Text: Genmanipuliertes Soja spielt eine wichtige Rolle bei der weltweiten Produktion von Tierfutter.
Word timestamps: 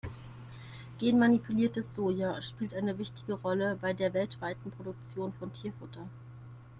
Genmanipuliertes 0.97 1.93
Soja 1.93 2.41
spielt 2.41 2.73
eine 2.73 2.97
wichtige 2.97 3.33
Rolle 3.33 3.77
bei 3.79 3.93
der 3.93 4.15
weltweiten 4.15 4.71
Produktion 4.71 5.31
von 5.31 5.53
Tierfutter. 5.53 6.07